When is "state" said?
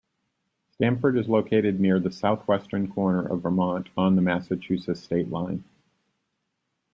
5.03-5.29